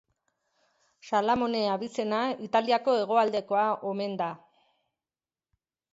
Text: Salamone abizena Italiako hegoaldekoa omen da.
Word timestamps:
Salamone 1.09 1.61
abizena 1.73 2.23
Italiako 2.47 2.97
hegoaldekoa 3.03 3.67
omen 3.93 4.19
da. 4.23 4.31